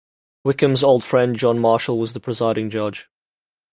Wickham's 0.43 0.83
old 0.83 1.03
friend 1.03 1.35
John 1.35 1.59
Marshall 1.59 1.99
was 1.99 2.13
the 2.13 2.19
presiding 2.19 2.71
judge. 2.71 3.07